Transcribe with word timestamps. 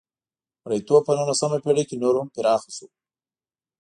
مریتوب 0.63 1.01
په 1.05 1.11
نولسمه 1.17 1.57
پېړۍ 1.63 1.83
کې 1.89 1.95
نور 2.03 2.13
هم 2.19 2.27
پراخه 2.35 2.69
شوه. 2.77 2.89